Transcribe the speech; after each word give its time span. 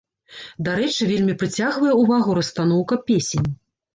Дарэчы, 0.67 1.03
вельмі 1.09 1.35
прыцягвае 1.41 1.91
ўвагу 2.01 2.37
расстаноўка 2.39 2.95
песень. 3.11 3.47